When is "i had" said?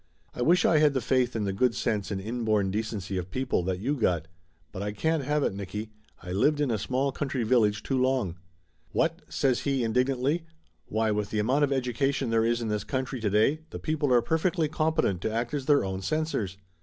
0.65-0.95